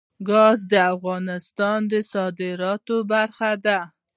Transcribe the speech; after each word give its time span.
ګاز 0.27 0.59
د 0.71 0.73
افغانستان 0.93 1.79
د 1.91 1.93
صادراتو 2.11 2.95
برخه 3.11 3.51
ده. 3.65 3.79